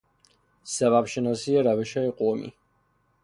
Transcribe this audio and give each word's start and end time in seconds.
سبب 0.63 1.05
شناسی 1.05 1.57
روشهای 1.57 2.11
قومی 2.11 2.53